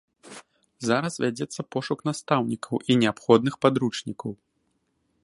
Зараз 0.87 1.13
вядзецца 1.25 1.65
пошук 1.75 1.99
настаўнікаў 2.11 2.75
і 2.91 2.97
неабходных 3.05 3.53
падручнікаў. 3.67 4.31